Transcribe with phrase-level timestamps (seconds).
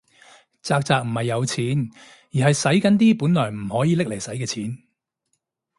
[0.63, 1.91] 宅宅唔係有錢，
[2.33, 4.79] 而係洗緊啲本來唔可以拎嚟洗嘅錢